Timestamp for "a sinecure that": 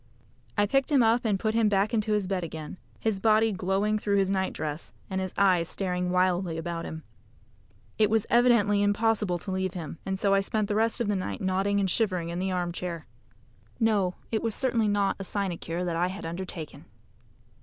15.19-15.95